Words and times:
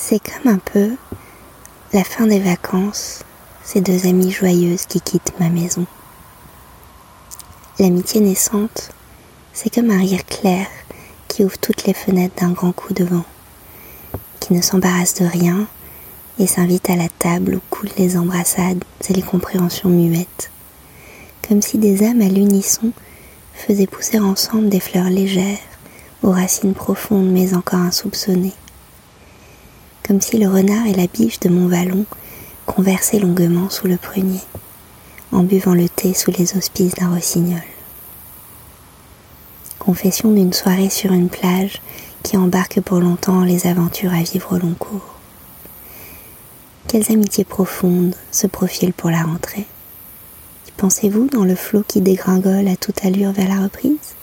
C'est 0.00 0.20
comme 0.20 0.54
un 0.54 0.58
peu 0.58 0.92
la 1.92 2.02
fin 2.04 2.26
des 2.26 2.38
vacances, 2.38 3.24
ces 3.62 3.82
deux 3.82 4.06
amies 4.06 4.30
joyeuses 4.30 4.86
qui 4.86 5.02
quittent 5.02 5.34
ma 5.38 5.50
maison. 5.50 5.84
L'amitié 7.78 8.20
naissante, 8.20 8.90
c'est 9.52 9.74
comme 9.74 9.90
un 9.90 9.98
rire 9.98 10.24
clair 10.24 10.66
qui 11.26 11.44
ouvre 11.44 11.58
toutes 11.58 11.84
les 11.84 11.92
fenêtres 11.92 12.40
d'un 12.40 12.52
grand 12.52 12.72
coup 12.72 12.94
de 12.94 13.04
vent, 13.04 13.24
qui 14.40 14.54
ne 14.54 14.62
s'embarrasse 14.62 15.14
de 15.14 15.26
rien 15.26 15.66
et 16.38 16.46
s'invite 16.46 16.88
à 16.88 16.96
la 16.96 17.08
table 17.08 17.56
où 17.56 17.60
coulent 17.68 17.90
les 17.98 18.16
embrassades 18.16 18.84
et 19.10 19.12
les 19.12 19.22
compréhensions 19.22 19.90
muettes, 19.90 20.50
comme 21.46 21.60
si 21.60 21.76
des 21.76 22.04
âmes 22.04 22.22
à 22.22 22.28
l'unisson 22.28 22.92
faisaient 23.52 23.88
pousser 23.88 24.20
ensemble 24.20 24.70
des 24.70 24.80
fleurs 24.80 25.10
légères 25.10 25.58
aux 26.22 26.30
racines 26.30 26.74
profondes 26.74 27.30
mais 27.30 27.52
encore 27.52 27.80
insoupçonnées, 27.80 28.54
comme 30.08 30.22
si 30.22 30.38
le 30.38 30.48
renard 30.48 30.86
et 30.86 30.94
la 30.94 31.06
biche 31.06 31.38
de 31.40 31.50
mon 31.50 31.68
vallon 31.68 32.06
conversaient 32.64 33.18
longuement 33.18 33.68
sous 33.68 33.86
le 33.86 33.98
prunier, 33.98 34.40
en 35.32 35.42
buvant 35.42 35.74
le 35.74 35.86
thé 35.86 36.14
sous 36.14 36.30
les 36.30 36.56
auspices 36.56 36.94
d'un 36.94 37.14
rossignol. 37.14 37.62
Confession 39.78 40.32
d'une 40.32 40.54
soirée 40.54 40.88
sur 40.88 41.12
une 41.12 41.28
plage 41.28 41.82
qui 42.22 42.38
embarque 42.38 42.80
pour 42.80 43.00
longtemps 43.00 43.42
les 43.42 43.66
aventures 43.66 44.14
à 44.14 44.22
vivre 44.22 44.56
au 44.56 44.58
long 44.58 44.74
cours. 44.78 45.14
Quelles 46.86 47.12
amitiés 47.12 47.44
profondes 47.44 48.14
se 48.32 48.46
profilent 48.46 48.94
pour 48.94 49.10
la 49.10 49.22
rentrée? 49.22 49.66
Pensez-vous 50.78 51.28
dans 51.28 51.44
le 51.44 51.54
flot 51.54 51.84
qui 51.86 52.00
dégringole 52.00 52.68
à 52.68 52.76
toute 52.76 53.04
allure 53.04 53.32
vers 53.32 53.48
la 53.48 53.62
reprise? 53.62 54.14